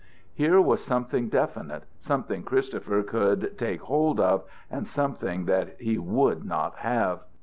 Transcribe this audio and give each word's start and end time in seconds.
Here 0.33 0.59
was 0.59 0.83
something 0.83 1.29
definite, 1.29 1.83
something 1.99 2.41
Christopher 2.41 3.03
could 3.03 3.55
take 3.55 3.81
hold 3.81 4.19
of, 4.19 4.45
and 4.71 4.87
something 4.87 5.45
that 5.45 5.79
he 5.79 5.99
would 5.99 6.43
not 6.43 6.77
have. 6.77 7.19